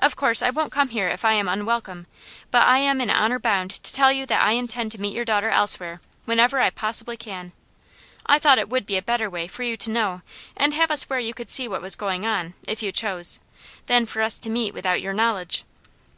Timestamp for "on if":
12.26-12.82